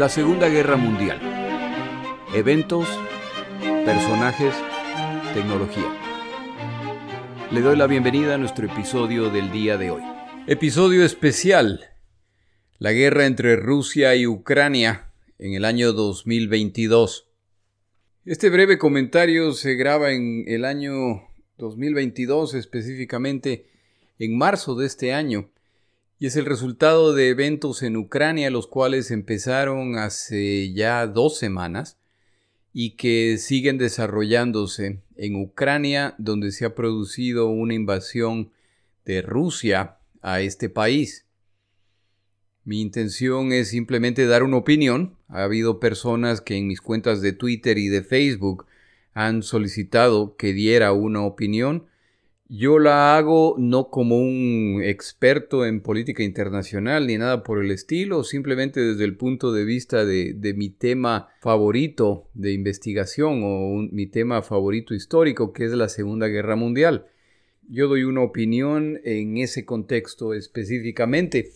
[0.00, 1.20] La Segunda Guerra Mundial.
[2.34, 2.88] Eventos,
[3.84, 4.54] personajes,
[5.34, 5.94] tecnología.
[7.50, 10.00] Le doy la bienvenida a nuestro episodio del día de hoy.
[10.46, 11.90] Episodio especial.
[12.78, 17.28] La guerra entre Rusia y Ucrania en el año 2022.
[18.24, 23.66] Este breve comentario se graba en el año 2022, específicamente
[24.18, 25.50] en marzo de este año,
[26.20, 31.98] y es el resultado de eventos en Ucrania, los cuales empezaron hace ya dos semanas
[32.74, 38.50] y que siguen desarrollándose en Ucrania, donde se ha producido una invasión
[39.06, 41.24] de Rusia a este país.
[42.64, 45.16] Mi intención es simplemente dar una opinión.
[45.28, 48.66] Ha habido personas que en mis cuentas de Twitter y de Facebook
[49.14, 51.86] han solicitado que diera una opinión
[52.52, 58.24] yo la hago no como un experto en política internacional ni nada por el estilo,
[58.24, 64.42] simplemente desde el punto de vista de, mi tema favorito de investigación o mi tema
[64.42, 67.06] favorito histórico, que es la Segunda Guerra Mundial.
[67.68, 71.52] Yo doy una opinión en ese contexto específicamente.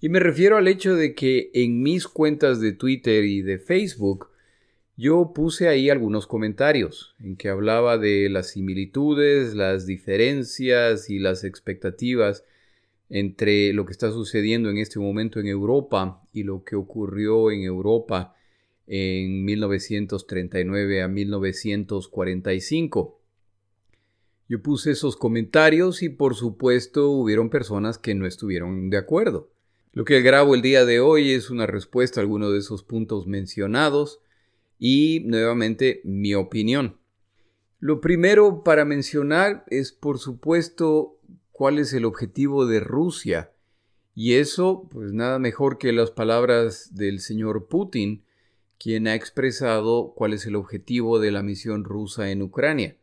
[0.00, 4.31] Y me refiero al hecho de que en mis cuentas de Twitter y de Facebook
[5.02, 11.42] yo puse ahí algunos comentarios en que hablaba de las similitudes, las diferencias y las
[11.42, 12.44] expectativas
[13.10, 17.64] entre lo que está sucediendo en este momento en Europa y lo que ocurrió en
[17.64, 18.36] Europa
[18.86, 23.20] en 1939 a 1945.
[24.48, 29.50] Yo puse esos comentarios y por supuesto hubieron personas que no estuvieron de acuerdo.
[29.94, 33.26] Lo que grabo el día de hoy es una respuesta a algunos de esos puntos
[33.26, 34.20] mencionados
[34.84, 36.98] y nuevamente mi opinión.
[37.78, 41.20] Lo primero para mencionar es por supuesto
[41.52, 43.52] cuál es el objetivo de Rusia
[44.16, 48.24] y eso pues nada mejor que las palabras del señor Putin,
[48.76, 52.96] quien ha expresado cuál es el objetivo de la misión rusa en Ucrania.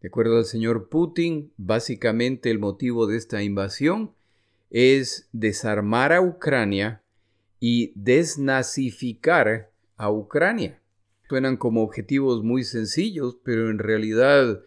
[0.00, 4.12] De acuerdo al señor Putin, básicamente el motivo de esta invasión
[4.70, 7.00] es desarmar a Ucrania
[7.60, 10.81] y desnazificar a Ucrania
[11.32, 14.60] suenan como objetivos muy sencillos, pero en realidad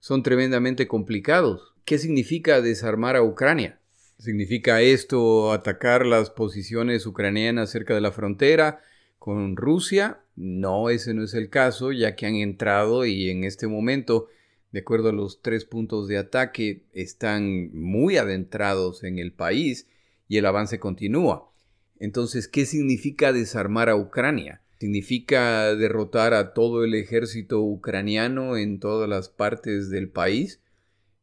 [0.00, 1.72] son tremendamente complicados.
[1.86, 3.80] ¿Qué significa desarmar a Ucrania?
[4.18, 8.82] ¿Significa esto atacar las posiciones ucranianas cerca de la frontera
[9.18, 10.20] con Rusia?
[10.36, 14.28] No, ese no es el caso, ya que han entrado y en este momento,
[14.72, 19.88] de acuerdo a los tres puntos de ataque, están muy adentrados en el país
[20.28, 21.50] y el avance continúa.
[21.98, 24.60] Entonces, ¿qué significa desarmar a Ucrania?
[24.80, 30.62] Significa derrotar a todo el ejército ucraniano en todas las partes del país,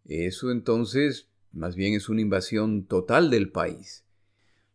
[0.06, 4.04] eso entonces más bien es una invasión total del país.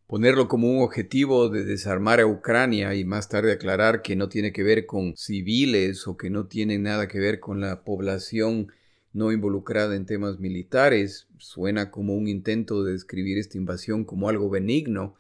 [0.09, 4.53] Ponerlo como un objetivo de desarmar a Ucrania y más tarde aclarar que no tiene
[4.53, 8.73] que ver con civiles o que no tiene nada que ver con la población
[9.13, 14.51] no involucrada en temas militares, suena como un intento de describir esta invasión como algo
[14.51, 15.15] benigno,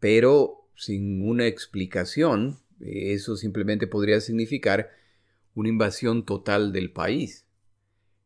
[0.00, 4.90] pero sin una explicación eso simplemente podría significar
[5.54, 7.44] una invasión total del país.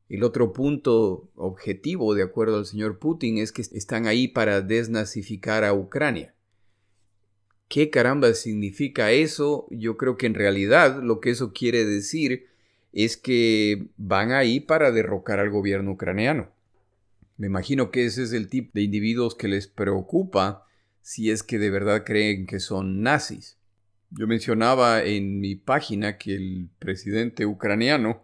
[0.08, 5.64] El otro punto objetivo, de acuerdo al señor Putin, es que están ahí para desnazificar
[5.64, 6.34] a Ucrania.
[7.68, 9.66] ¿Qué caramba significa eso?
[9.70, 12.46] Yo creo que en realidad lo que eso quiere decir
[12.94, 16.48] es que van ahí para derrocar al gobierno ucraniano.
[17.36, 20.66] Me imagino que ese es el tipo de individuos que les preocupa
[21.02, 23.57] si es que de verdad creen que son nazis.
[24.10, 28.22] Yo mencionaba en mi página que el presidente ucraniano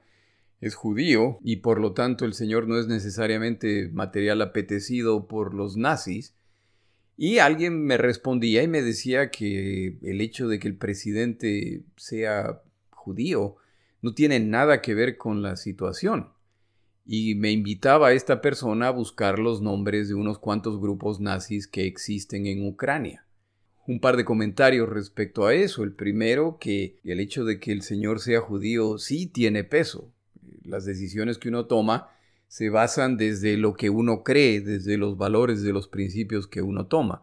[0.61, 5.77] es judío y por lo tanto el señor no es necesariamente material apetecido por los
[5.77, 6.35] nazis.
[7.17, 12.63] Y alguien me respondía y me decía que el hecho de que el presidente sea
[12.91, 13.57] judío
[14.01, 16.31] no tiene nada que ver con la situación.
[17.05, 21.69] Y me invitaba a esta persona a buscar los nombres de unos cuantos grupos nazis
[21.69, 23.24] que existen en Ucrania
[23.87, 25.83] un par de comentarios respecto a eso.
[25.83, 30.11] El primero, que el hecho de que el Señor sea judío sí tiene peso.
[30.63, 32.09] Las decisiones que uno toma
[32.49, 36.87] se basan desde lo que uno cree, desde los valores, de los principios que uno
[36.87, 37.23] toma.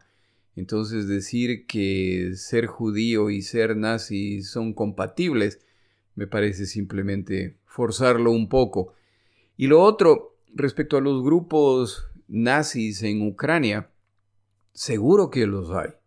[0.55, 5.59] Entonces decir que ser judío y ser nazi son compatibles
[6.15, 8.93] me parece simplemente forzarlo un poco.
[9.55, 13.89] Y lo otro, respecto a los grupos nazis en Ucrania,
[14.73, 16.00] seguro que los hay.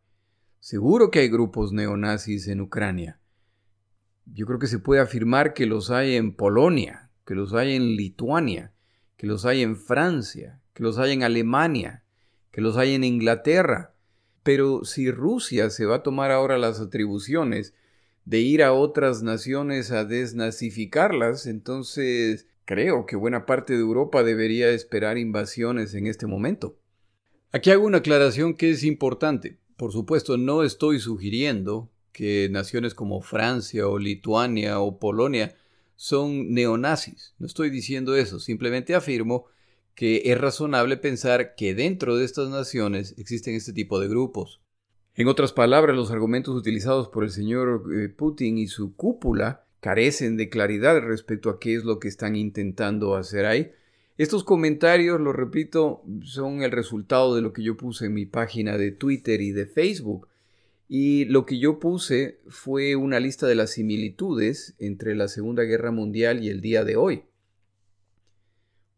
[0.66, 3.20] Seguro que hay grupos neonazis en Ucrania.
[4.24, 7.96] Yo creo que se puede afirmar que los hay en Polonia, que los hay en
[7.96, 8.72] Lituania,
[9.18, 12.04] que los hay en Francia, que los hay en Alemania,
[12.50, 13.94] que los hay en Inglaterra.
[14.42, 17.74] Pero si Rusia se va a tomar ahora las atribuciones
[18.24, 24.70] de ir a otras naciones a desnazificarlas, entonces creo que buena parte de Europa debería
[24.70, 26.78] esperar invasiones en este momento.
[27.52, 29.58] Aquí hago una aclaración que es importante.
[29.76, 35.54] Por supuesto, no estoy sugiriendo que naciones como Francia o Lituania o Polonia
[35.96, 37.34] son neonazis.
[37.38, 39.46] No estoy diciendo eso, simplemente afirmo
[39.94, 44.60] que es razonable pensar que dentro de estas naciones existen este tipo de grupos.
[45.14, 50.36] En otras palabras, los argumentos utilizados por el señor eh, Putin y su cúpula carecen
[50.36, 53.70] de claridad respecto a qué es lo que están intentando hacer ahí.
[54.16, 58.78] Estos comentarios, lo repito, son el resultado de lo que yo puse en mi página
[58.78, 60.28] de Twitter y de Facebook.
[60.88, 65.90] Y lo que yo puse fue una lista de las similitudes entre la Segunda Guerra
[65.90, 67.24] Mundial y el día de hoy.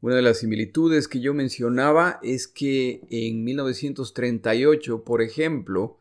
[0.02, 5.98] Una de las similitudes que yo mencionaba es que en 1938, por ejemplo,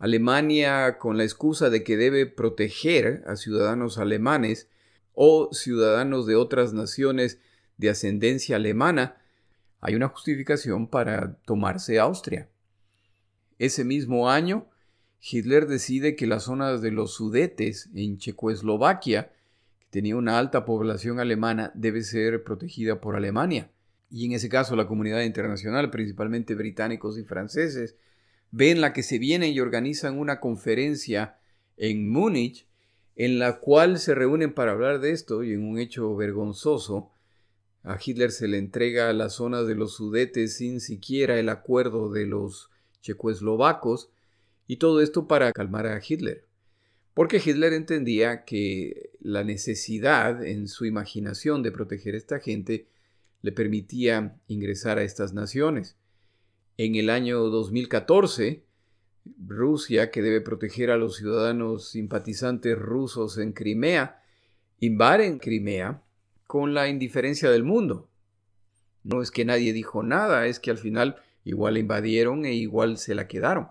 [0.00, 4.68] Alemania, con la excusa de que debe proteger a ciudadanos alemanes
[5.12, 7.38] o ciudadanos de otras naciones
[7.76, 9.16] de ascendencia alemana,
[9.80, 12.48] hay una justificación para tomarse Austria.
[13.58, 14.68] Ese mismo año,
[15.20, 19.32] Hitler decide que las zonas de los Sudetes en Checoslovaquia,
[19.78, 23.70] que tenía una alta población alemana, debe ser protegida por Alemania.
[24.10, 27.96] Y en ese caso la comunidad internacional, principalmente británicos y franceses,
[28.50, 31.38] ven la que se viene y organizan una conferencia
[31.76, 32.68] en Múnich
[33.16, 37.13] en la cual se reúnen para hablar de esto y en un hecho vergonzoso,
[37.84, 42.24] a Hitler se le entrega las zonas de los Sudetes sin siquiera el acuerdo de
[42.26, 42.70] los
[43.02, 44.10] checoslovacos
[44.66, 46.46] y todo esto para calmar a Hitler.
[47.12, 52.88] Porque Hitler entendía que la necesidad en su imaginación de proteger a esta gente
[53.42, 55.96] le permitía ingresar a estas naciones.
[56.78, 58.64] En el año 2014,
[59.46, 64.22] Rusia, que debe proteger a los ciudadanos simpatizantes rusos en Crimea,
[64.80, 66.02] invaden Crimea
[66.46, 68.08] con la indiferencia del mundo.
[69.02, 72.96] No es que nadie dijo nada, es que al final igual la invadieron e igual
[72.98, 73.68] se la quedaron.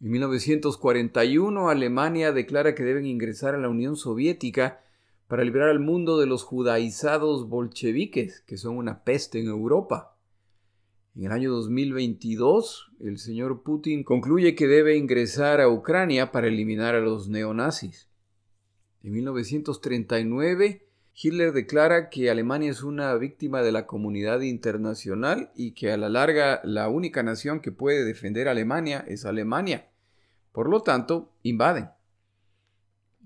[0.00, 4.80] En 1941 Alemania declara que deben ingresar a la Unión Soviética
[5.28, 10.16] para liberar al mundo de los judaizados bolcheviques, que son una peste en Europa.
[11.16, 16.94] En el año 2022, el señor Putin concluye que debe ingresar a Ucrania para eliminar
[16.94, 18.08] a los neonazis.
[19.02, 25.92] En 1939, Hitler declara que Alemania es una víctima de la comunidad internacional y que
[25.92, 29.88] a la larga la única nación que puede defender a Alemania es Alemania.
[30.52, 31.90] Por lo tanto, invaden.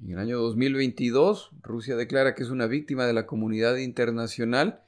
[0.03, 4.83] En el año 2022, Rusia declara que es una víctima de la comunidad internacional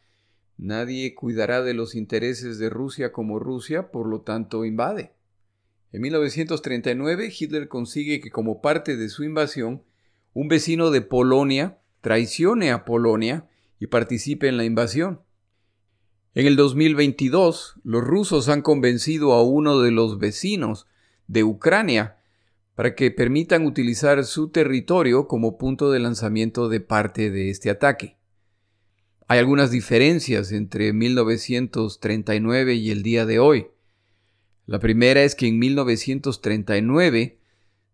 [0.62, 5.14] Nadie cuidará de los intereses de Rusia como Rusia, por lo tanto invade.
[5.91, 9.82] En 1939 Hitler consigue que como parte de su invasión,
[10.35, 13.49] un vecino de Polonia traicione a Polonia
[13.79, 15.20] y participe en la invasión.
[16.35, 20.87] En el 2022, los rusos han convencido a uno de los vecinos
[21.26, 22.19] de Ucrania
[22.76, 28.17] para que permitan utilizar su territorio como punto de lanzamiento de parte de este ataque.
[29.26, 33.67] Hay algunas diferencias entre 1939 y el día de hoy.
[34.67, 37.40] La primera es que en 1939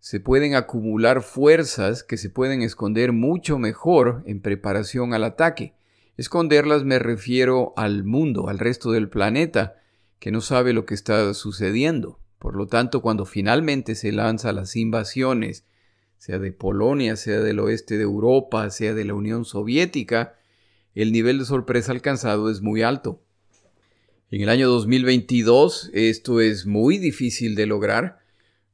[0.07, 5.75] se pueden acumular fuerzas que se pueden esconder mucho mejor en preparación al ataque.
[6.17, 9.83] Esconderlas me refiero al mundo, al resto del planeta,
[10.21, 12.21] que no sabe lo que está sucediendo.
[12.39, 15.65] Por lo tanto, cuando finalmente se lanza las invasiones,
[16.19, 20.37] sea de Polonia, sea del oeste de Europa, sea de la Unión Soviética,
[20.95, 23.25] el nivel de sorpresa alcanzado es muy alto.
[24.31, 28.25] En el año 2022 esto es muy difícil de lograr.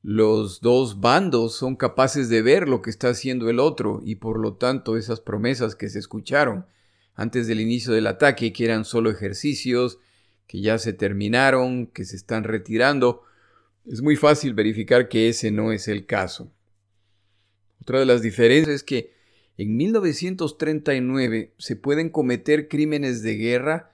[0.03, 4.41] Los dos bandos son capaces de ver lo que está haciendo el otro y por
[4.41, 6.67] lo tanto esas promesas que se escucharon
[7.15, 9.99] antes del inicio del ataque, que eran solo ejercicios,
[10.49, 13.23] que ya se terminaron, que se están retirando,
[13.87, 16.53] es muy fácil verificar que ese no es el caso.
[17.81, 19.13] Otra de las diferencias es que
[19.57, 23.92] en 1939 se pueden cometer crímenes de guerra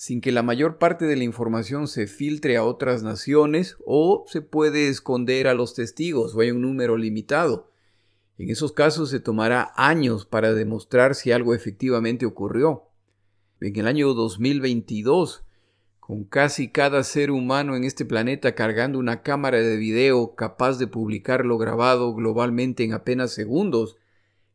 [0.00, 4.40] sin que la mayor parte de la información se filtre a otras naciones o se
[4.40, 7.70] puede esconder a los testigos o hay un número limitado.
[8.38, 12.84] En esos casos se tomará años para demostrar si algo efectivamente ocurrió.
[13.60, 15.44] En el año 2022,
[15.98, 20.86] con casi cada ser humano en este planeta cargando una cámara de video capaz de
[20.86, 23.98] publicar lo grabado globalmente en apenas segundos,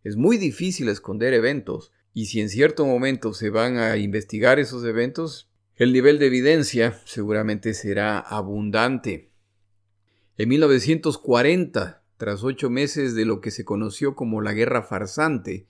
[0.04, 4.86] es muy difícil esconder eventos y si en cierto momento se van a investigar esos
[4.86, 9.32] eventos, el nivel de evidencia seguramente será abundante.
[10.38, 15.68] En 1940, tras ocho meses de lo que se conoció como la Guerra Farsante,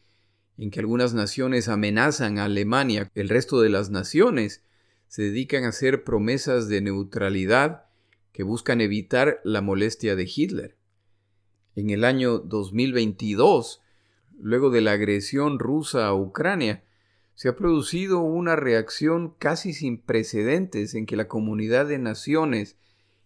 [0.60, 4.64] en que algunas naciones amenazan a Alemania, el resto de las naciones
[5.08, 7.86] se dedican a hacer promesas de neutralidad
[8.34, 10.78] que buscan evitar la molestia de Hitler.
[11.76, 13.82] En el año 2022,
[14.40, 16.84] luego de la agresión rusa a Ucrania,
[17.34, 22.78] se ha producido una reacción casi sin precedentes en que la comunidad de naciones,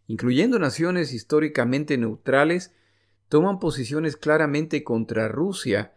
[0.08, 2.74] incluyendo naciones históricamente neutrales,
[3.28, 5.94] toman posiciones claramente contra Rusia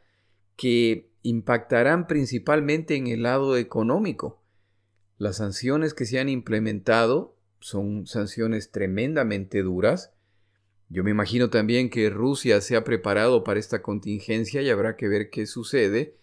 [0.57, 4.43] que impactarán principalmente en el lado económico.
[5.17, 10.13] Las sanciones que se han implementado son sanciones tremendamente duras.
[10.93, 15.09] Yo me imagino también que Rusia se ha preparado para esta contingencia y habrá que
[15.09, 16.19] ver qué sucede.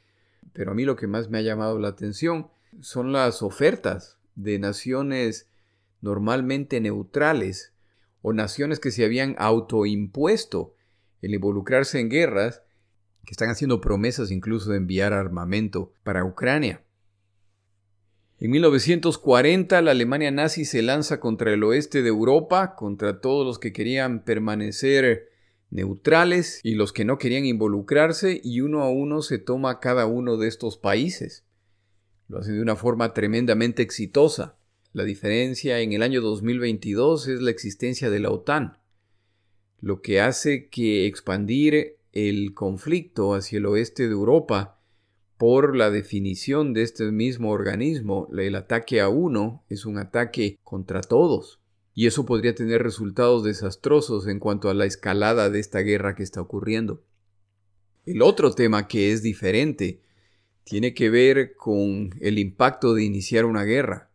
[0.53, 2.49] Pero a mí lo que más me ha llamado la atención
[2.79, 5.47] son las ofertas de naciones
[6.01, 7.73] normalmente neutrales
[8.21, 10.75] o naciones que se habían autoimpuesto
[11.23, 12.61] el involucrarse en guerras,
[13.25, 16.83] que están haciendo promesas incluso de enviar armamento para Ucrania.
[18.39, 23.59] En 1940 la Alemania nazi se lanza contra el oeste de Europa, contra todos los
[23.59, 25.29] que querían permanecer
[25.69, 30.37] neutrales y los que no querían involucrarse, y uno a uno se toma cada uno
[30.37, 31.45] de estos países.
[32.27, 34.57] Lo hace de una forma tremendamente exitosa.
[34.93, 38.79] La diferencia en el año 2022 es la existencia de la OTAN
[39.81, 44.78] lo que hace que expandir el conflicto hacia el oeste de Europa
[45.39, 50.99] por la definición de este mismo organismo, el ataque a uno es un ataque contra
[50.99, 51.61] todos.
[51.95, 56.23] Y eso podría tener resultados desastrosos en cuanto a la escalada de esta guerra que
[56.23, 57.05] está ocurriendo.
[58.05, 60.01] El otro tema que es diferente
[60.65, 64.11] tiene que ver con el impacto de iniciar una guerra.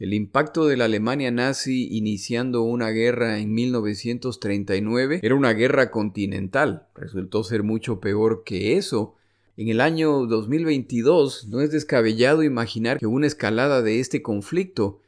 [0.00, 6.88] El impacto de la Alemania nazi iniciando una guerra en 1939 era una guerra continental.
[6.96, 9.14] Resultó ser mucho peor que eso.
[9.60, 15.02] En el año 2022 no es descabellado imaginar que una escalada de este conflicto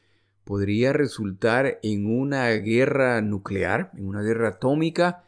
[0.44, 5.24] podría resultar en una guerra nuclear, en una guerra atómica,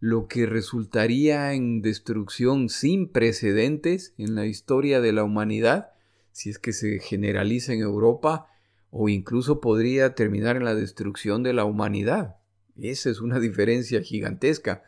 [0.00, 5.90] lo que resultaría en destrucción sin precedentes en la historia de la humanidad,
[6.32, 8.46] si es que se generaliza en Europa,
[8.90, 12.36] o incluso podría terminar en la destrucción de la humanidad.
[12.80, 14.84] Esa es una diferencia gigantesca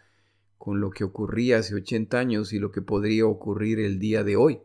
[0.58, 4.36] con lo que ocurría hace 80 años y lo que podría ocurrir el día de
[4.36, 4.60] hoy.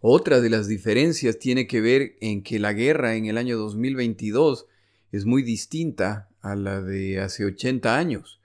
[0.00, 4.66] Otra de las diferencias tiene que ver en que la guerra en el año 2022
[5.12, 8.40] es muy distinta a la de hace 80 años.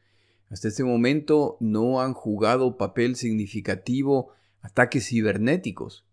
[0.50, 6.05] Hasta este momento no han jugado papel significativo ataques cibernéticos.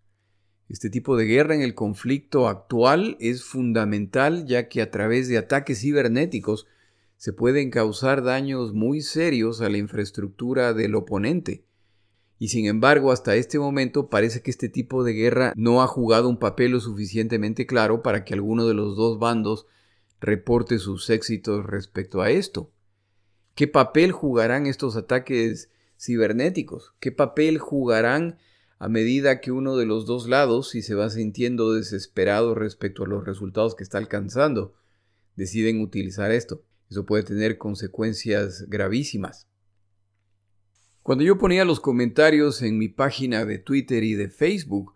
[0.69, 5.39] Este tipo de guerra en el conflicto actual es fundamental ya que a través de
[5.39, 6.67] ataques cibernéticos
[7.23, 11.65] se pueden causar daños muy serios a la infraestructura del oponente.
[12.41, 16.29] Y sin embargo, hasta este momento parece que este tipo de guerra no ha jugado
[16.29, 19.67] un papel lo suficientemente claro para que alguno de los dos bandos
[20.19, 22.73] reporte sus éxitos respecto a esto.
[23.55, 26.93] ¿Qué papel jugarán estos ataques cibernéticos?
[26.99, 28.39] ¿Qué papel jugarán
[28.81, 33.07] a medida que uno de los dos lados, si se va sintiendo desesperado respecto a
[33.07, 34.75] los resultados que está alcanzando,
[35.37, 36.65] deciden utilizar esto.
[36.93, 39.49] Eso puede tener consecuencias gravísimas.
[41.03, 44.95] Cuando yo ponía los comentarios en mi página de Twitter y de Facebook,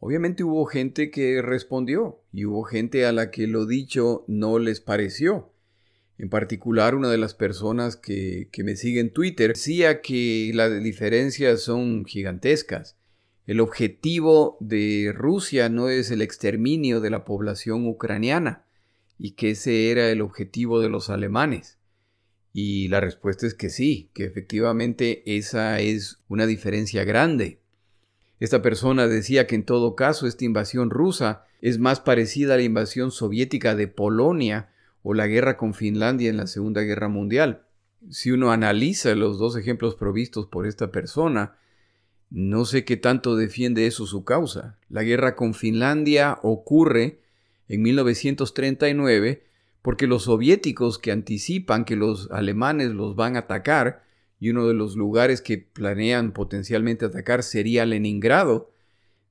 [0.00, 4.80] obviamente hubo gente que respondió y hubo gente a la que lo dicho no les
[4.80, 5.52] pareció.
[6.18, 10.82] En particular, una de las personas que, que me sigue en Twitter decía que las
[10.82, 12.96] diferencias son gigantescas
[13.46, 18.65] el objetivo de Rusia no es el exterminio de la población ucraniana
[19.18, 21.78] y que ese era el objetivo de los alemanes.
[22.52, 27.60] Y la respuesta es que sí, que efectivamente esa es una diferencia grande.
[28.40, 32.62] Esta persona decía que en todo caso esta invasión rusa es más parecida a la
[32.62, 34.70] invasión soviética de Polonia
[35.02, 37.62] o la guerra con Finlandia en la Segunda Guerra Mundial.
[38.10, 41.56] Si uno analiza los dos ejemplos provistos por esta persona,
[42.30, 44.78] no sé qué tanto defiende eso su causa.
[44.88, 47.20] La guerra con Finlandia ocurre
[47.68, 49.46] en 1939
[49.86, 54.02] porque los soviéticos que anticipan que los alemanes los van a atacar,
[54.40, 58.72] y uno de los lugares que planean potencialmente atacar sería Leningrado,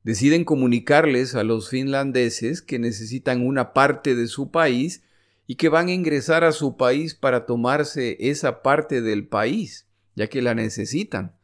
[0.03, 5.03] deciden comunicarles a los finlandeses que necesitan una parte de su país
[5.45, 10.27] y que van a ingresar a su país para tomarse esa parte del país, ya
[10.27, 11.35] que la necesitan.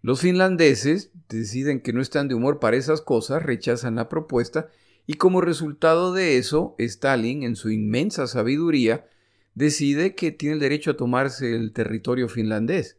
[0.00, 4.70] Los finlandeses deciden que no están de humor para esas cosas, rechazan la propuesta
[5.10, 9.08] y como resultado de eso, Stalin, en su inmensa sabiduría,
[9.56, 12.96] decide que tiene el derecho a tomarse el territorio finlandés.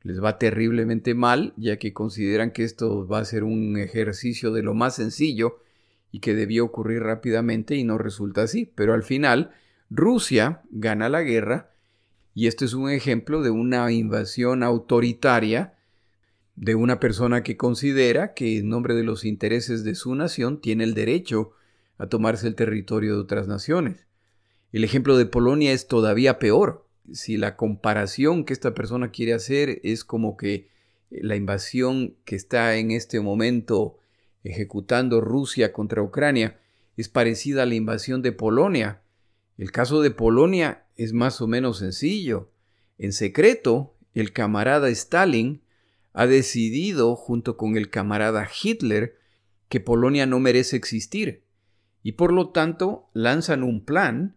[0.00, 4.62] Les va terriblemente mal, ya que consideran que esto va a ser un ejercicio de
[4.62, 5.58] lo más sencillo
[6.10, 8.72] y que debió ocurrir rápidamente y no resulta así.
[8.74, 9.50] Pero al final,
[9.90, 11.74] Rusia gana la guerra
[12.32, 15.74] y esto es un ejemplo de una invasión autoritaria
[16.60, 20.82] de una persona que considera que en nombre de los intereses de su nación tiene
[20.82, 21.52] el derecho
[21.98, 24.06] a tomarse el territorio de otras naciones.
[24.72, 26.84] El ejemplo de Polonia es todavía peor.
[27.12, 30.68] Si la comparación que esta persona quiere hacer es como que
[31.10, 33.96] la invasión que está en este momento
[34.42, 36.58] ejecutando Rusia contra Ucrania
[36.96, 39.00] es parecida a la invasión de Polonia.
[39.58, 42.50] El caso de Polonia es más o menos sencillo.
[42.98, 45.62] En secreto, el camarada Stalin
[46.12, 49.18] ha decidido, junto con el camarada Hitler,
[49.68, 51.42] que Polonia no merece existir,
[52.02, 54.36] y por lo tanto lanzan un plan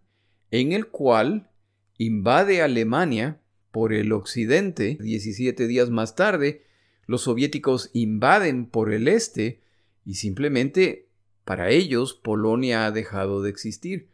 [0.52, 1.50] en el cual
[1.98, 3.40] invade Alemania
[3.72, 6.66] por el occidente, 17 días más tarde,
[7.08, 9.62] los soviéticos invaden por el este
[10.06, 11.08] y simplemente
[11.46, 14.10] para ellos Polonia ha dejado de existir.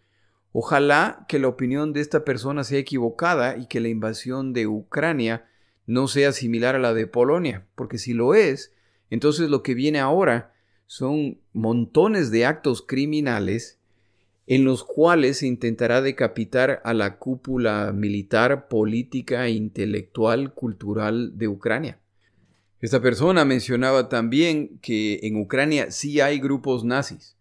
[0.52, 5.46] Ojalá que la opinión de esta persona sea equivocada y que la invasión de Ucrania
[5.88, 8.74] no sea similar a la de Polonia, porque si lo es,
[9.10, 10.54] entonces lo que viene ahora
[10.86, 13.80] son montones de actos criminales
[14.46, 22.00] en los cuales se intentará decapitar a la cúpula militar, política, intelectual, cultural de Ucrania.
[22.80, 27.36] Esta persona mencionaba también que en Ucrania sí hay grupos nazis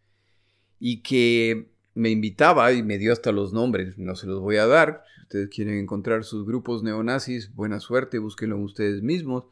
[0.80, 4.66] y que me invitaba y me dio hasta los nombres, no se los voy a
[4.66, 5.04] dar.
[5.26, 9.42] Ustedes quieren encontrar sus grupos neonazis, buena suerte, búsquenlo ustedes mismos.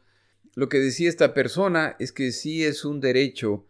[0.53, 3.65] Lo que decía esta persona es que sí es un derecho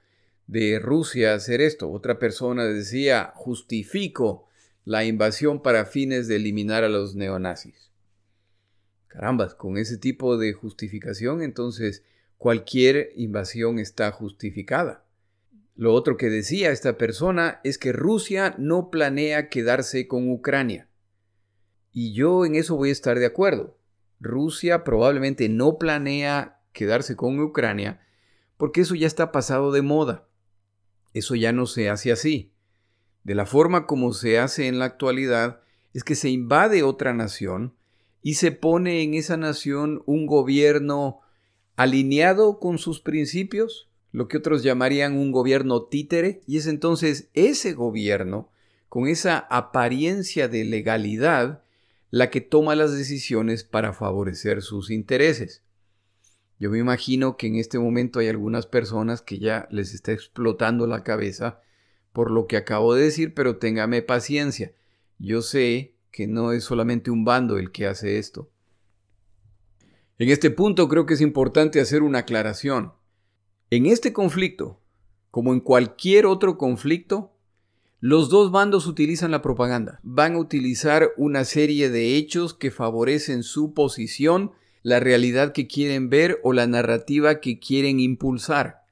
[0.45, 1.89] de Rusia hacer esto.
[1.89, 4.47] Otra persona decía, justifico
[4.83, 7.89] la invasión para fines de eliminar a los neonazis.
[9.07, 12.03] Carambas, con ese tipo de justificación, entonces
[12.37, 15.03] cualquier invasión está justificada.
[15.75, 20.87] Lo otro que decía esta persona es que Rusia no planea quedarse con Ucrania.
[21.97, 23.77] Y yo en eso voy a estar de acuerdo.
[24.19, 28.01] Rusia probablemente no planea quedarse con Ucrania
[28.57, 30.27] porque eso ya está pasado de moda.
[31.13, 32.51] Eso ya no se hace así.
[33.23, 35.61] De la forma como se hace en la actualidad
[35.93, 37.73] es que se invade otra nación,
[38.21, 41.21] y se pone en esa nación un gobierno
[41.77, 47.73] alineado con sus principios, lo que otros llamarían un gobierno títere, y es entonces ese
[47.73, 48.49] gobierno,
[48.89, 51.64] con esa apariencia de legalidad,
[52.15, 55.63] la que toma las decisiones para favorecer sus intereses.
[56.57, 60.87] Yo me imagino que en este momento hay algunas personas que ya les está explotando
[60.87, 61.59] la cabeza
[62.13, 64.71] por lo que acabo de decir, pero téngame paciencia.
[65.19, 68.49] Yo sé que no es solamente un bando el que hace esto.
[70.17, 72.93] En este punto creo que es importante hacer una aclaración.
[73.69, 74.79] En este conflicto,
[75.31, 77.34] como en cualquier otro conflicto,
[78.07, 79.99] los dos bandos utilizan la propaganda.
[80.03, 84.51] Van a utilizar una serie de hechos que favorecen su posición,
[84.83, 88.83] la realidad que quieren ver o la narrativa que quieren impulsar.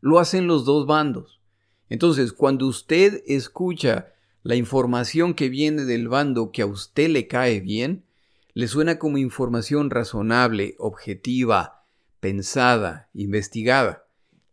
[0.00, 1.42] Lo hacen los dos bandos.
[1.90, 7.60] Entonces, cuando usted escucha la información que viene del bando que a usted le cae
[7.60, 8.06] bien,
[8.54, 11.84] le suena como información razonable, objetiva,
[12.18, 14.06] pensada, investigada.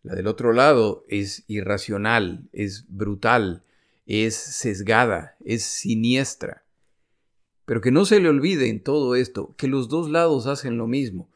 [0.04, 3.63] La del otro lado es irracional, es brutal,
[4.12, 6.65] es sesgada, es siniestra.
[7.65, 10.86] Pero que no se le olvide en todo esto que los dos lados hacen lo
[10.86, 11.30] mismo.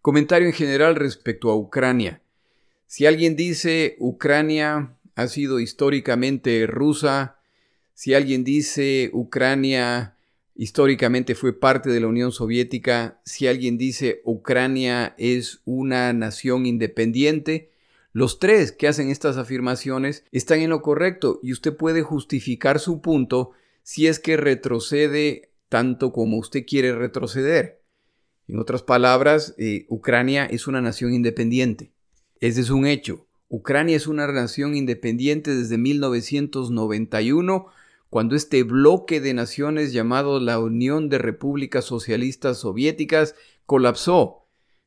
[0.00, 2.22] Comentario en general respecto a Ucrania.
[2.86, 7.38] Si alguien dice Ucrania ha sido históricamente rusa.
[7.92, 10.16] Si alguien dice Ucrania
[10.54, 17.73] históricamente fue parte de la Unión Soviética, si alguien dice Ucrania es una nación independiente,
[18.14, 23.00] los tres que hacen estas afirmaciones están en lo correcto y usted puede justificar su
[23.00, 23.50] punto
[23.82, 27.82] si es que retrocede tanto como usted quiere retroceder.
[28.46, 31.90] En otras palabras, eh, Ucrania es una nación independiente.
[32.38, 33.26] Ese es un hecho.
[33.48, 37.66] Ucrania es una nación independiente desde 1991,
[38.10, 43.34] cuando este bloque de naciones llamado la Unión de Repúblicas Socialistas Soviéticas
[43.66, 44.43] colapsó,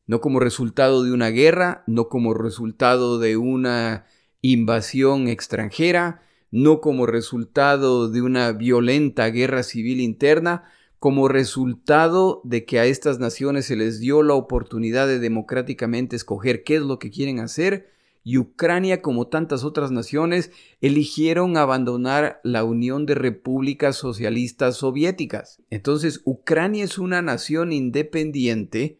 [0.07, 4.05] no como resultado de una guerra, no como resultado de una
[4.41, 10.63] invasión extranjera, no como resultado de una violenta guerra civil interna,
[10.99, 16.63] como resultado de que a estas naciones se les dio la oportunidad de democráticamente escoger
[16.63, 17.91] qué es lo que quieren hacer,
[18.23, 25.61] y Ucrania, como tantas otras naciones, eligieron abandonar la Unión de Repúblicas Socialistas Soviéticas.
[25.69, 28.99] Entonces, Ucrania es una nación independiente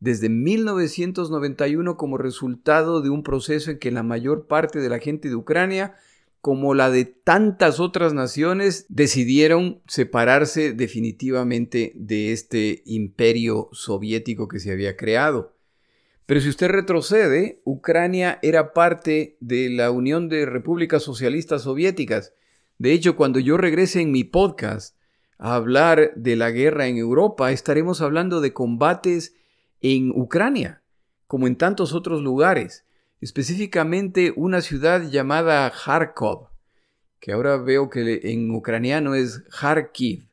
[0.00, 5.28] desde 1991 como resultado de un proceso en que la mayor parte de la gente
[5.28, 5.94] de Ucrania,
[6.40, 14.70] como la de tantas otras naciones, decidieron separarse definitivamente de este imperio soviético que se
[14.70, 15.56] había creado.
[16.26, 22.32] Pero si usted retrocede, Ucrania era parte de la Unión de Repúblicas Socialistas Soviéticas.
[22.78, 24.96] De hecho, cuando yo regrese en mi podcast
[25.38, 29.34] a hablar de la guerra en Europa, estaremos hablando de combates
[29.94, 30.82] en Ucrania,
[31.28, 32.84] como en tantos otros lugares,
[33.20, 36.48] específicamente una ciudad llamada Kharkov,
[37.20, 40.26] que ahora veo que en ucraniano es Kharkiv.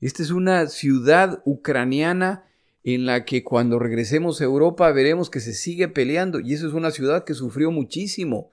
[0.00, 2.44] Esta es una ciudad ucraniana
[2.84, 6.74] en la que cuando regresemos a Europa veremos que se sigue peleando y eso es
[6.74, 8.52] una ciudad que sufrió muchísimo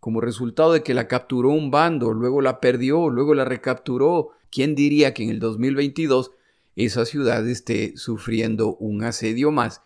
[0.00, 4.30] como resultado de que la capturó un bando, luego la perdió, luego la recapturó.
[4.50, 6.32] ¿Quién diría que en el 2022
[6.76, 9.82] esa ciudad esté sufriendo un asedio más,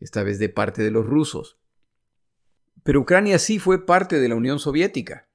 [0.00, 1.58] esta vez de parte de los rusos?
[2.82, 5.28] Pero Ucrania sí fue parte de la Unión Soviética.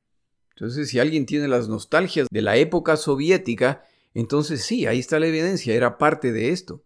[0.52, 5.28] Entonces, si alguien tiene las nostalgias de la época soviética, entonces sí, ahí está la
[5.28, 6.86] evidencia, era parte de esto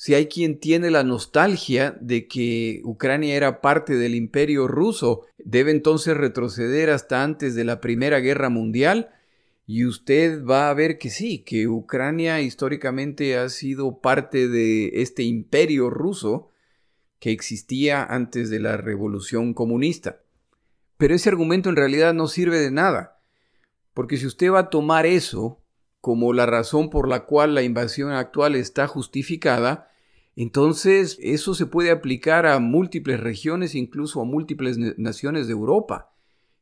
[0.00, 5.72] si hay quien tiene la nostalgia de que Ucrania era parte del imperio ruso, debe
[5.72, 9.10] entonces retroceder hasta antes de la Primera Guerra Mundial
[9.72, 15.22] y usted va a ver que sí, que Ucrania históricamente ha sido parte de este
[15.22, 16.48] imperio ruso
[17.20, 20.22] que existía antes de la revolución comunista.
[20.96, 23.20] Pero ese argumento en realidad no sirve de nada,
[23.94, 25.62] porque si usted va a tomar eso
[26.00, 29.88] como la razón por la cual la invasión actual está justificada,
[30.34, 36.10] entonces, eso se puede aplicar a múltiples regiones, incluso a múltiples naciones de Europa,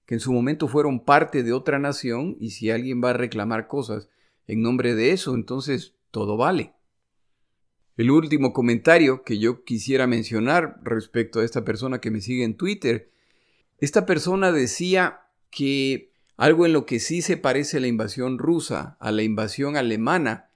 [0.09, 3.67] que en su momento fueron parte de otra nación, y si alguien va a reclamar
[3.67, 4.09] cosas
[4.47, 6.73] en nombre de eso, entonces todo vale.
[7.99, 12.57] El último comentario que yo quisiera mencionar respecto a esta persona que me sigue en
[12.57, 13.11] Twitter,
[13.77, 19.13] esta persona decía que algo en lo que sí se parece la invasión rusa a
[19.13, 20.49] la invasión alemana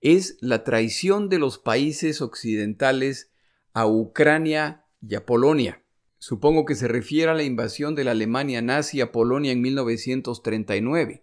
[0.00, 3.30] es la traición de los países occidentales
[3.74, 5.83] a Ucrania y a Polonia.
[6.26, 11.22] Supongo que se refiere a la invasión de la Alemania nazi a Polonia en 1939,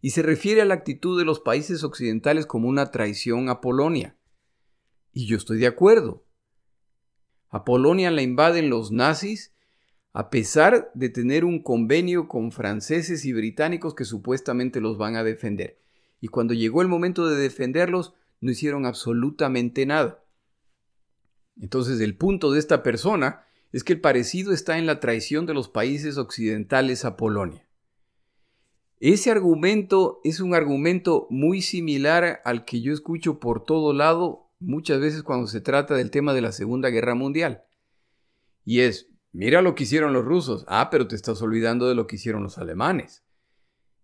[0.00, 4.16] y se refiere a la actitud de los países occidentales como una traición a Polonia.
[5.12, 6.24] Y yo estoy de acuerdo.
[7.50, 9.52] A Polonia la invaden los nazis
[10.14, 15.22] a pesar de tener un convenio con franceses y británicos que supuestamente los van a
[15.22, 15.78] defender
[16.18, 20.24] y cuando llegó el momento de defenderlos, no hicieron absolutamente nada.
[21.60, 25.54] Entonces el punto de esta persona es que el parecido está en la traición de
[25.54, 27.66] los países occidentales a Polonia.
[28.98, 35.00] Ese argumento es un argumento muy similar al que yo escucho por todo lado muchas
[35.00, 37.62] veces cuando se trata del tema de la Segunda Guerra Mundial.
[38.64, 42.06] Y es, mira lo que hicieron los rusos, ah, pero te estás olvidando de lo
[42.06, 43.24] que hicieron los alemanes.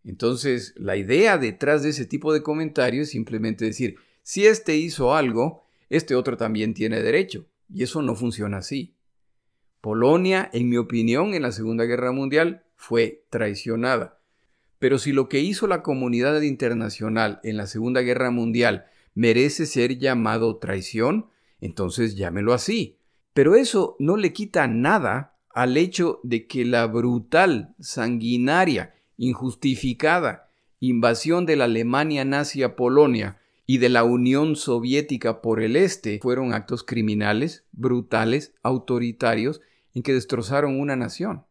[0.03, 5.15] Entonces, la idea detrás de ese tipo de comentarios es simplemente decir, si este hizo
[5.15, 7.47] algo, este otro también tiene derecho.
[7.69, 8.96] Y eso no funciona así.
[9.87, 14.19] Polonia, en mi opinión, en la Segunda Guerra Mundial fue traicionada.
[14.81, 19.97] Pero si lo que hizo la comunidad internacional en la Segunda Guerra Mundial merece ser
[19.97, 21.27] llamado traición,
[21.61, 22.99] entonces llámelo así.
[23.33, 31.47] Pero eso no le quita nada al hecho de que la brutal, sanguinaria injustificada invasión
[31.47, 36.55] de la Alemania nazi a Polonia y de la Unión Soviética por el Este fueron
[36.55, 39.61] actos criminales, brutales, autoritarios,
[39.97, 41.47] en que destrozaron una nación.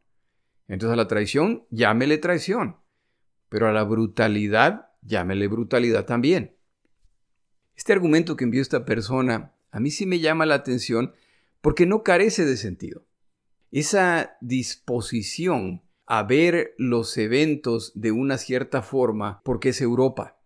[0.68, 2.78] Entonces a la traición, llámele traición,
[3.50, 6.56] pero a la brutalidad, llámele brutalidad también.
[7.76, 11.16] Este argumento que envió esta persona a mí sí me llama la atención
[11.62, 13.08] porque no carece de sentido.
[13.72, 20.40] Esa disposición a ver los eventos de una cierta forma porque es Europa.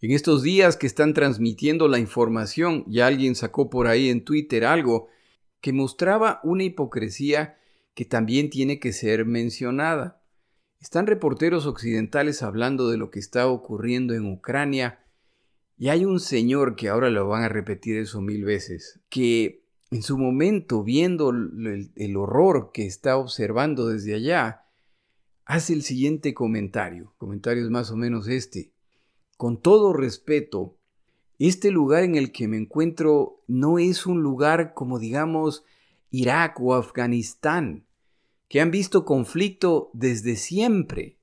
[0.00, 4.64] En estos días que están transmitiendo la información, ya alguien sacó por ahí en Twitter
[4.64, 5.08] algo
[5.64, 7.56] que mostraba una hipocresía
[7.94, 10.22] que también tiene que ser mencionada.
[10.78, 14.98] Están reporteros occidentales hablando de lo que está ocurriendo en Ucrania
[15.78, 20.02] y hay un señor que ahora lo van a repetir eso mil veces, que en
[20.02, 24.66] su momento, viendo el, horror que está observando desde allá,
[25.46, 27.14] hace el siguiente comentario.
[27.16, 28.74] Comentario es más o menos este.
[29.38, 30.76] Con todo respeto,
[31.38, 35.64] este lugar en el que me encuentro no es un lugar como digamos
[36.10, 37.86] Irak o Afganistán,
[38.48, 41.18] que han visto conflicto desde siempre.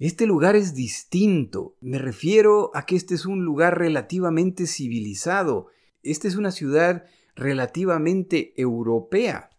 [0.00, 1.76] Este lugar es distinto.
[1.80, 5.68] Me refiero a que este es un lugar relativamente civilizado.
[6.02, 9.50] Esta es una ciudad relativamente europea.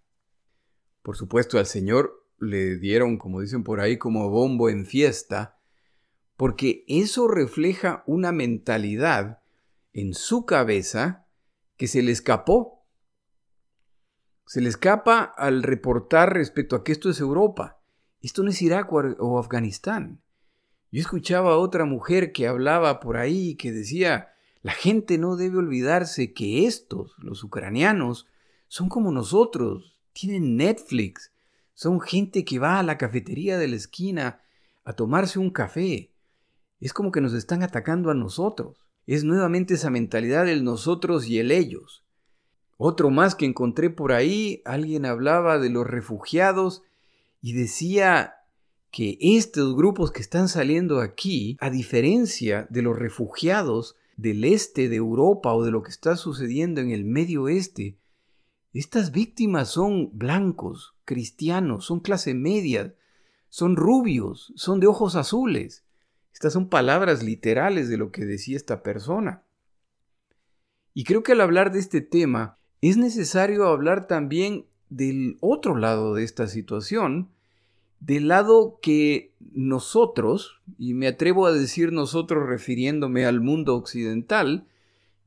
[1.04, 5.58] Por supuesto, al Señor le dieron, como dicen por ahí, como bombo en fiesta,
[6.38, 9.40] porque eso refleja una mentalidad
[9.94, 11.26] en su cabeza
[11.78, 12.86] que se le escapó.
[14.46, 17.82] Se le escapa al reportar respecto a que esto es Europa.
[18.22, 20.22] Esto no es Irak o Afganistán.
[20.92, 24.30] Yo escuchaba a otra mujer que hablaba por ahí que decía,
[24.62, 28.28] la gente no debe olvidarse que estos, los ucranianos,
[28.68, 31.32] son como nosotros, tienen Netflix,
[31.74, 34.42] son gente que va a la cafetería de la esquina
[34.84, 36.12] a tomarse un café,
[36.80, 38.89] es como que nos están atacando a nosotros.
[39.10, 42.04] Es nuevamente esa mentalidad del nosotros y el ellos.
[42.78, 46.84] Otro más que encontré por ahí, alguien hablaba de los refugiados
[47.42, 48.36] y decía
[48.92, 54.98] que estos grupos que están saliendo aquí, a diferencia de los refugiados del este de
[54.98, 57.98] Europa o de lo que está sucediendo en el medio oeste,
[58.74, 62.94] estas víctimas son blancos, cristianos, son clase media,
[63.50, 65.84] son rubios, son de ojos azules.
[66.34, 69.44] Estas son palabras literales de lo que decía esta persona.
[70.94, 76.14] Y creo que al hablar de este tema es necesario hablar también del otro lado
[76.14, 77.30] de esta situación,
[78.00, 84.68] del lado que nosotros, y me atrevo a decir nosotros refiriéndome al mundo occidental,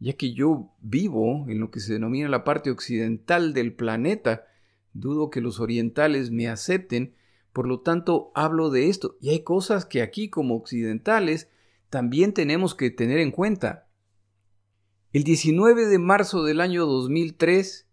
[0.01, 4.47] ya que yo vivo en lo que se denomina la parte occidental del planeta,
[4.95, 7.15] dudo que los orientales me acepten,
[7.53, 9.17] por lo tanto, hablo de esto.
[9.21, 11.49] Y hay cosas que aquí como occidentales
[11.91, 13.89] también tenemos que tener en cuenta.
[15.13, 17.87] El 19 de marzo del año 2003,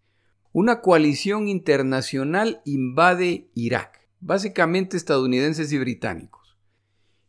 [0.53, 6.57] una coalición internacional invade Irak, básicamente estadounidenses y británicos.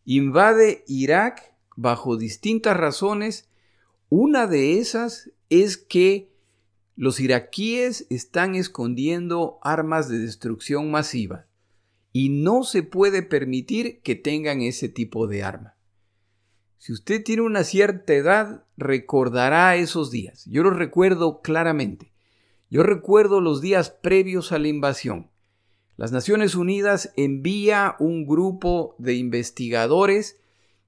[0.04, 3.48] Invade Irak bajo distintas razones.
[4.08, 6.32] Una de esas es que
[6.94, 11.49] los iraquíes están escondiendo armas de destrucción masiva
[12.12, 15.76] y no se puede permitir que tengan ese tipo de arma.
[16.78, 20.44] Si usted tiene una cierta edad, recordará esos días.
[20.46, 22.12] Yo los recuerdo claramente.
[22.70, 25.30] Yo recuerdo los días previos a la invasión.
[25.96, 30.40] Las Naciones Unidas envía un grupo de investigadores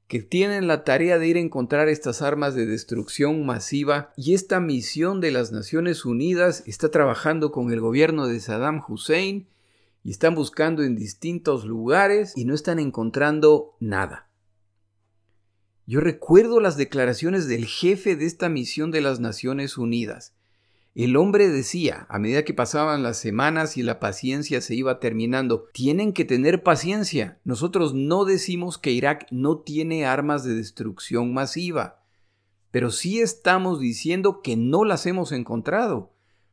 [0.09, 4.61] que tienen la tarea de ir a encontrar estas armas de destrucción masiva y esta
[4.61, 9.49] misión de las Naciones Unidas está trabajando con el gobierno de Saddam Hussein
[10.05, 14.29] y están buscando en distintos lugares y no están encontrando nada.
[15.87, 20.35] Yo recuerdo las declaraciones del jefe de esta misión de las Naciones Unidas.
[20.95, 25.69] El hombre decía, a medida que pasaban las semanas y la paciencia se iba terminando,
[25.73, 27.41] tienen que tener paciencia.
[27.45, 32.03] Nosotros no decimos que Irak no tiene armas de destrucción masiva,
[32.71, 36.13] pero sí estamos diciendo que no las hemos encontrado,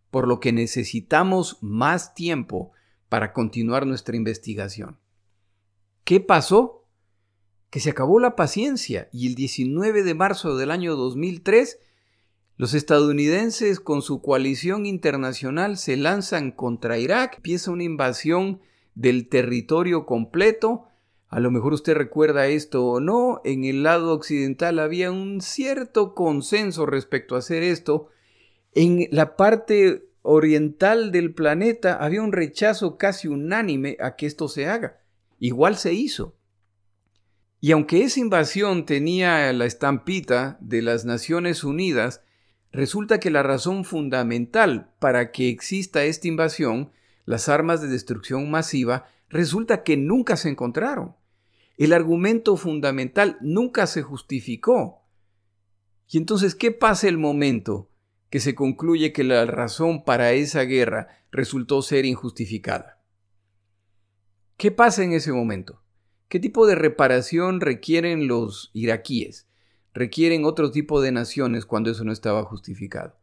[0.10, 2.72] por lo que necesitamos más tiempo
[3.10, 4.98] para continuar nuestra investigación.
[6.04, 6.88] ¿Qué pasó?
[7.70, 11.80] Que se acabó la paciencia y el 19 de marzo del año 2003
[12.60, 18.60] los estadounidenses con su coalición internacional se lanzan contra Irak, empieza una invasión
[18.96, 20.84] del territorio completo.
[21.30, 26.14] A lo mejor usted recuerda esto o no, en el lado occidental había un cierto
[26.14, 28.10] consenso respecto a hacer esto.
[28.74, 34.68] En la parte oriental del planeta había un rechazo casi unánime a que esto se
[34.68, 35.02] haga.
[35.40, 36.36] Igual se hizo.
[37.60, 42.22] Y aunque esa invasión tenía la estampita de las Naciones Unidas,
[42.72, 46.92] resulta que la razón fundamental para que exista esta invasión,
[47.26, 51.16] las armas de destrucción masiva, resulta que nunca se encontraron.
[51.76, 55.02] El argumento fundamental nunca se justificó.
[56.08, 57.89] Y entonces, ¿qué pasa el momento
[58.30, 63.02] que se concluye que la razón para esa guerra resultó ser injustificada.
[64.58, 65.82] ¿Qué pasa en ese momento?
[66.28, 69.48] ¿Qué tipo de reparación requieren los iraquíes?
[69.94, 73.18] ¿Requieren otro tipo de naciones cuando eso no estaba justificado?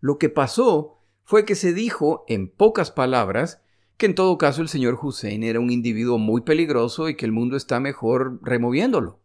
[0.00, 3.60] Lo que pasó fue que se dijo, en pocas palabras,
[3.96, 7.32] que en todo caso el señor Hussein era un individuo muy peligroso y que el
[7.32, 9.20] mundo está mejor removiéndolo.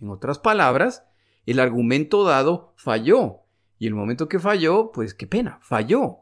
[0.00, 1.04] En otras palabras,
[1.46, 3.43] el argumento dado falló
[3.78, 6.18] y el momento que falló, pues qué pena, falló.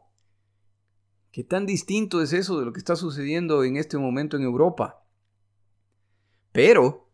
[1.31, 5.03] ¿Qué tan distinto es eso de lo que está sucediendo en este momento en Europa?
[6.51, 7.09] Pero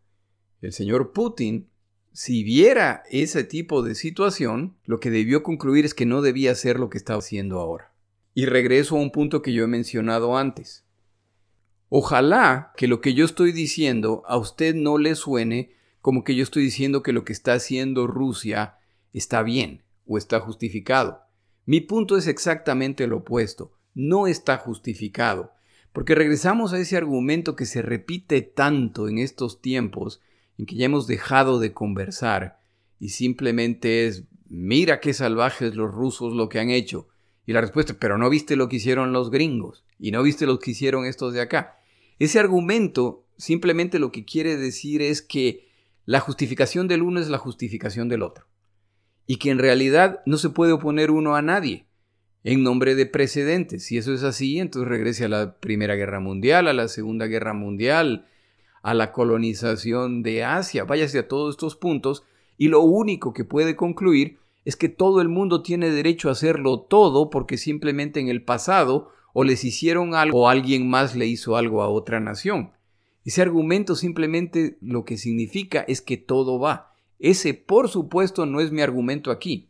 [0.60, 1.70] el señor Putin,
[2.12, 6.78] si viera ese tipo de situación, lo que debió concluir es que no debía hacer
[6.78, 7.94] lo que estaba haciendo ahora.
[8.34, 10.84] Y regreso a un punto que yo he mencionado antes.
[11.88, 16.42] Ojalá que lo que yo estoy diciendo a usted no le suene como que yo
[16.42, 18.78] estoy diciendo que lo que está haciendo Rusia
[19.12, 21.22] está bien o está justificado.
[21.66, 23.72] Mi punto es exactamente lo opuesto.
[23.94, 25.52] No está justificado.
[25.92, 30.20] Porque regresamos a ese argumento que se repite tanto en estos tiempos
[30.58, 32.60] en que ya hemos dejado de conversar
[32.98, 37.08] y simplemente es, mira qué salvajes los rusos lo que han hecho.
[37.46, 40.58] Y la respuesta, pero no viste lo que hicieron los gringos y no viste lo
[40.58, 41.78] que hicieron estos de acá.
[42.18, 45.68] Ese argumento simplemente lo que quiere decir es que
[46.04, 48.46] la justificación del uno es la justificación del otro.
[49.30, 51.86] Y que en realidad no se puede oponer uno a nadie
[52.42, 53.84] en nombre de precedentes.
[53.84, 57.52] Si eso es así, entonces regrese a la Primera Guerra Mundial, a la Segunda Guerra
[57.52, 58.26] Mundial,
[58.82, 62.24] a la colonización de Asia, váyase a todos estos puntos
[62.58, 66.80] y lo único que puede concluir es que todo el mundo tiene derecho a hacerlo
[66.80, 71.54] todo porque simplemente en el pasado o les hicieron algo o alguien más le hizo
[71.54, 72.72] algo a otra nación.
[73.24, 76.89] Ese argumento simplemente lo que significa es que todo va.
[77.20, 79.68] Ese por supuesto no es mi argumento aquí.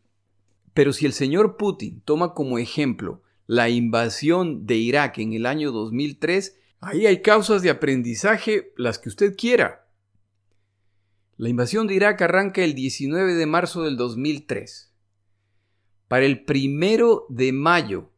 [0.72, 5.72] Pero si el señor Putin toma como ejemplo la invasión de Irak en el año
[5.72, 9.88] 2003, ahí hay causas de aprendizaje las que usted quiera.
[11.36, 14.92] La invasión de Irak arranca el 19 de marzo del 2003.
[16.06, 18.10] Para el primero de mayo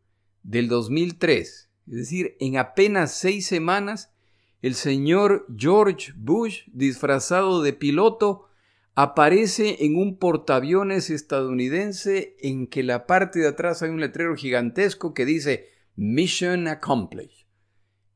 [0.42, 4.12] del 2003, es decir, en apenas seis semanas,
[4.61, 8.49] el señor George Bush, disfrazado de piloto,
[8.94, 15.14] aparece en un portaaviones estadounidense en que la parte de atrás hay un letrero gigantesco
[15.14, 17.46] que dice Mission Accomplished.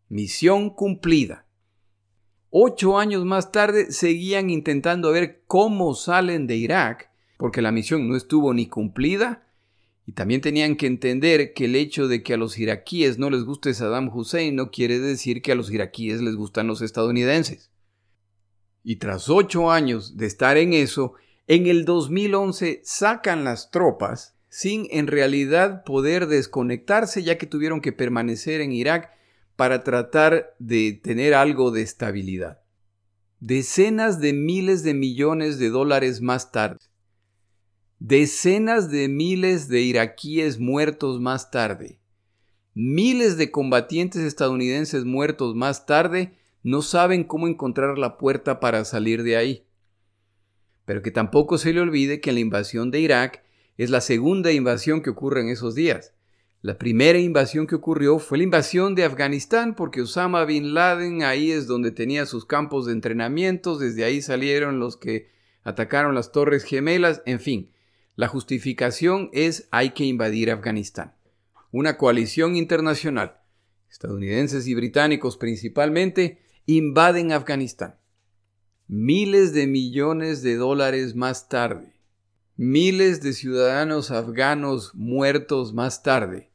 [0.08, 1.46] Misión cumplida.
[2.50, 8.16] Ocho años más tarde seguían intentando ver cómo salen de Irak, porque la misión no
[8.16, 9.46] estuvo ni cumplida,
[10.06, 13.42] y también tenían que entender que el hecho de que a los iraquíes no les
[13.42, 17.72] guste Saddam Hussein no quiere decir que a los iraquíes les gustan los estadounidenses.
[18.88, 21.14] Y tras ocho años de estar en eso,
[21.48, 27.90] en el 2011 sacan las tropas sin en realidad poder desconectarse ya que tuvieron que
[27.90, 29.10] permanecer en Irak
[29.56, 32.60] para tratar de tener algo de estabilidad.
[33.40, 36.78] Decenas de miles de millones de dólares más tarde,
[37.98, 41.98] decenas de miles de iraquíes muertos más tarde,
[42.72, 49.22] miles de combatientes estadounidenses muertos más tarde, no saben cómo encontrar la puerta para salir
[49.22, 49.66] de ahí.
[50.84, 53.44] Pero que tampoco se le olvide que la invasión de Irak
[53.76, 56.14] es la segunda invasión que ocurre en esos días.
[56.62, 61.52] La primera invasión que ocurrió fue la invasión de Afganistán porque Osama bin Laden ahí
[61.52, 65.30] es donde tenía sus campos de entrenamiento, desde ahí salieron los que
[65.62, 67.70] atacaron las torres gemelas, en fin,
[68.16, 71.14] la justificación es hay que invadir Afganistán.
[71.70, 73.38] Una coalición internacional,
[73.88, 77.96] estadounidenses y británicos principalmente, invaden Afganistán.
[78.88, 81.94] Miles de millones de dólares más tarde,
[82.56, 86.50] miles de ciudadanos afganos muertos más tarde,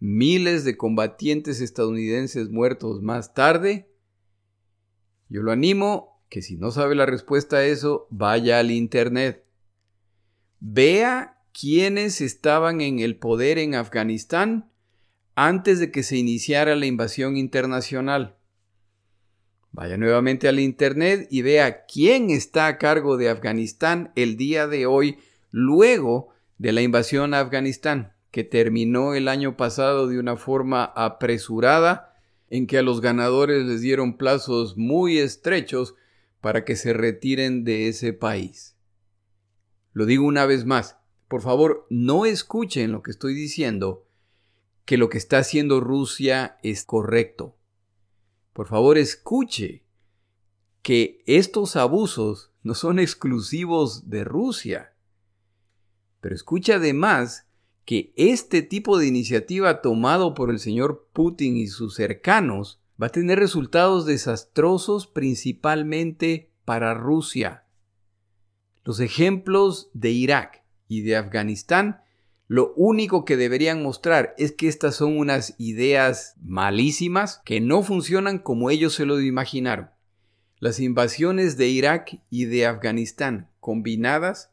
[0.00, 3.88] miles de combatientes estadounidenses muertos más tarde,
[5.28, 9.44] yo lo animo que si no sabe la respuesta a eso, vaya al Internet.
[10.58, 14.70] Vea quiénes estaban en el poder en Afganistán
[15.36, 18.36] antes de que se iniciara la invasión internacional.
[19.74, 24.86] Vaya nuevamente al Internet y vea quién está a cargo de Afganistán el día de
[24.86, 25.18] hoy,
[25.50, 32.14] luego de la invasión a Afganistán, que terminó el año pasado de una forma apresurada,
[32.50, 35.96] en que a los ganadores les dieron plazos muy estrechos
[36.40, 38.76] para que se retiren de ese país.
[39.92, 44.06] Lo digo una vez más, por favor, no escuchen lo que estoy diciendo,
[44.84, 47.56] que lo que está haciendo Rusia es correcto
[48.54, 49.84] por favor escuche
[50.80, 54.94] que estos abusos no son exclusivos de Rusia.
[56.20, 57.48] Pero escuche además
[57.84, 63.12] que este tipo de iniciativa tomado por el señor Putin y sus cercanos va a
[63.12, 67.64] tener resultados desastrosos principalmente para Rusia.
[68.84, 72.03] Los ejemplos de Irak y de Afganistán
[72.46, 78.38] lo único que deberían mostrar es que estas son unas ideas malísimas que no funcionan
[78.38, 79.90] como ellos se lo imaginaron.
[80.58, 84.50] Las invasiones de Irak y de Afganistán combinadas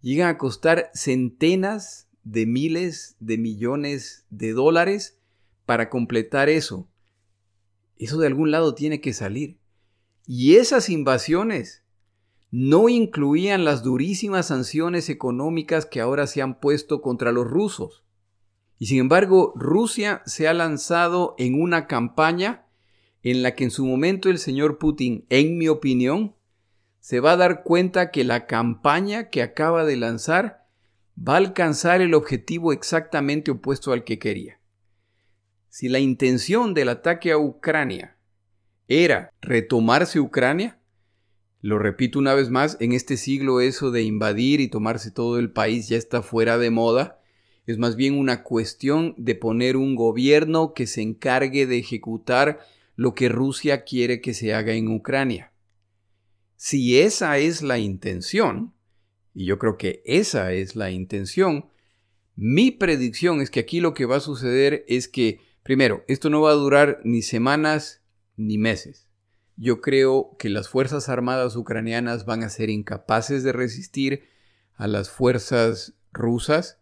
[0.00, 5.16] llegan a costar centenas de miles de millones de dólares
[5.64, 6.88] para completar eso.
[7.98, 9.58] Eso de algún lado tiene que salir.
[10.26, 11.82] Y esas invasiones
[12.58, 18.02] no incluían las durísimas sanciones económicas que ahora se han puesto contra los rusos.
[18.78, 22.64] Y sin embargo, Rusia se ha lanzado en una campaña
[23.22, 26.34] en la que en su momento el señor Putin, en mi opinión,
[26.98, 30.64] se va a dar cuenta que la campaña que acaba de lanzar
[31.16, 34.60] va a alcanzar el objetivo exactamente opuesto al que quería.
[35.68, 38.16] Si la intención del ataque a Ucrania
[38.88, 40.80] era retomarse Ucrania,
[41.60, 45.50] lo repito una vez más, en este siglo eso de invadir y tomarse todo el
[45.50, 47.20] país ya está fuera de moda,
[47.66, 52.60] es más bien una cuestión de poner un gobierno que se encargue de ejecutar
[52.94, 55.52] lo que Rusia quiere que se haga en Ucrania.
[56.56, 58.72] Si esa es la intención,
[59.34, 61.66] y yo creo que esa es la intención,
[62.36, 66.42] mi predicción es que aquí lo que va a suceder es que, primero, esto no
[66.42, 68.02] va a durar ni semanas
[68.36, 69.05] ni meses.
[69.56, 74.28] Yo creo que las Fuerzas Armadas ucranianas van a ser incapaces de resistir
[74.74, 76.78] a las fuerzas rusas.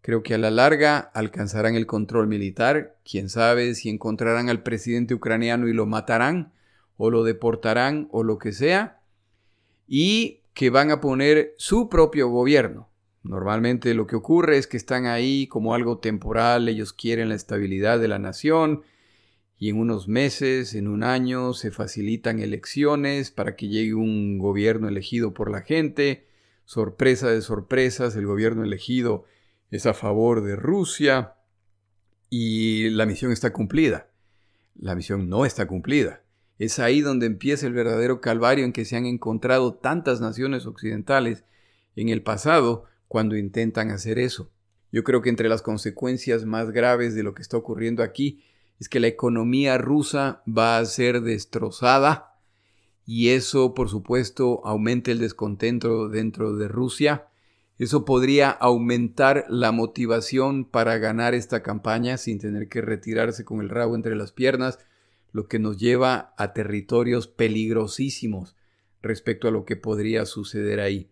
[0.00, 2.96] Creo que a la larga alcanzarán el control militar.
[3.04, 6.52] Quién sabe si encontrarán al presidente ucraniano y lo matarán,
[6.96, 9.00] o lo deportarán, o lo que sea.
[9.86, 12.88] Y que van a poner su propio gobierno.
[13.22, 17.98] Normalmente lo que ocurre es que están ahí como algo temporal, ellos quieren la estabilidad
[17.98, 18.82] de la nación
[19.58, 24.88] y en unos meses, en un año, se facilitan elecciones para que llegue un gobierno
[24.88, 26.26] elegido por la gente.
[26.64, 29.24] Sorpresa de sorpresas, el gobierno elegido
[29.70, 31.34] es a favor de Rusia
[32.30, 34.08] y la misión está cumplida.
[34.74, 36.22] La misión no está cumplida.
[36.58, 41.44] Es ahí donde empieza el verdadero calvario en que se han encontrado tantas naciones occidentales
[41.96, 44.50] en el pasado cuando intentan hacer eso.
[44.90, 48.42] Yo creo que entre las consecuencias más graves de lo que está ocurriendo aquí
[48.78, 52.38] es que la economía rusa va a ser destrozada
[53.06, 57.28] y eso por supuesto aumenta el descontento dentro de Rusia.
[57.78, 63.68] Eso podría aumentar la motivación para ganar esta campaña sin tener que retirarse con el
[63.68, 64.78] rabo entre las piernas
[65.32, 68.54] lo que nos lleva a territorios peligrosísimos
[69.02, 71.10] respecto a lo que podría suceder ahí.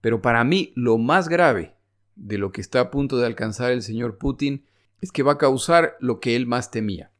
[0.00, 1.76] Pero para mí lo más grave
[2.14, 4.64] de lo que está a punto de alcanzar el señor Putin
[5.02, 7.10] es que va a causar lo que él más temía.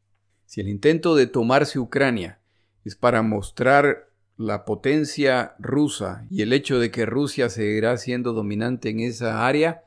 [0.47, 2.41] Si el intento de tomarse Ucrania
[2.85, 8.89] es para mostrar la potencia rusa y el hecho de que Rusia seguirá siendo dominante
[8.89, 9.85] en esa área,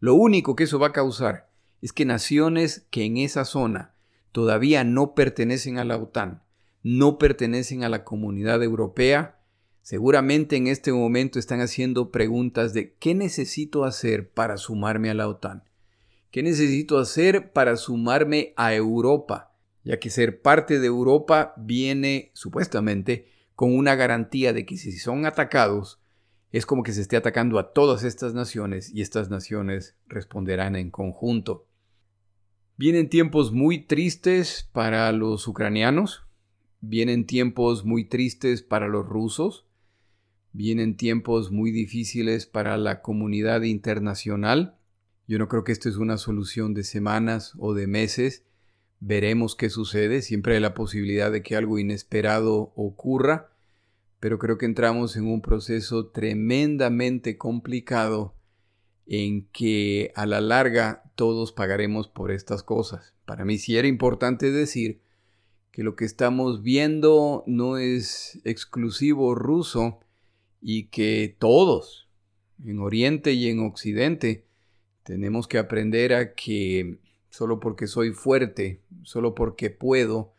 [0.00, 1.48] lo único que eso va a causar
[1.80, 3.94] es que naciones que en esa zona
[4.32, 6.42] todavía no pertenecen a la OTAN,
[6.82, 9.38] no pertenecen a la comunidad europea,
[9.82, 15.28] seguramente en este momento están haciendo preguntas de ¿qué necesito hacer para sumarme a la
[15.28, 15.62] OTAN?
[16.36, 19.54] ¿Qué necesito hacer para sumarme a Europa?
[19.84, 25.24] Ya que ser parte de Europa viene supuestamente con una garantía de que si son
[25.24, 25.98] atacados,
[26.52, 30.90] es como que se esté atacando a todas estas naciones y estas naciones responderán en
[30.90, 31.66] conjunto.
[32.76, 36.26] Vienen tiempos muy tristes para los ucranianos,
[36.82, 39.64] vienen tiempos muy tristes para los rusos,
[40.52, 44.75] vienen tiempos muy difíciles para la comunidad internacional.
[45.26, 48.44] Yo no creo que esto es una solución de semanas o de meses.
[49.00, 50.22] Veremos qué sucede.
[50.22, 53.50] Siempre hay la posibilidad de que algo inesperado ocurra.
[54.20, 58.34] Pero creo que entramos en un proceso tremendamente complicado
[59.06, 63.14] en que a la larga todos pagaremos por estas cosas.
[63.24, 65.00] Para mí sí era importante decir
[65.70, 70.00] que lo que estamos viendo no es exclusivo ruso
[70.60, 72.08] y que todos,
[72.64, 74.45] en Oriente y en Occidente,
[75.06, 76.98] tenemos que aprender a que
[77.30, 80.34] solo porque soy fuerte, solo porque puedo,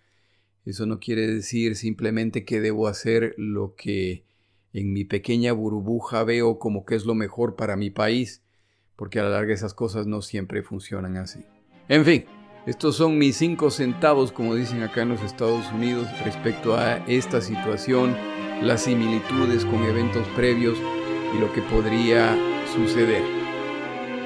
[0.66, 4.26] eso no quiere decir simplemente que debo hacer lo que
[4.74, 8.44] en mi pequeña burbuja veo como que es lo mejor para mi país
[8.98, 11.46] porque a la larga esas cosas no siempre funcionan así.
[11.88, 12.26] En fin,
[12.66, 17.40] estos son mis cinco centavos, como dicen acá en los Estados Unidos, respecto a esta
[17.40, 18.14] situación,
[18.62, 20.78] las similitudes con eventos previos
[21.34, 22.36] y lo que podría
[22.76, 23.47] suceder.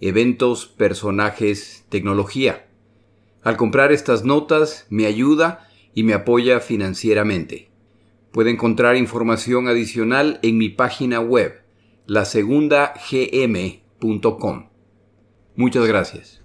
[0.00, 2.66] Eventos, Personajes, Tecnología.
[3.42, 7.70] Al comprar estas notas me ayuda y me apoya financieramente.
[8.32, 11.62] Puede encontrar información adicional en mi página web
[12.06, 14.68] la segunda gm.com.
[15.56, 16.42] Muchas gracias.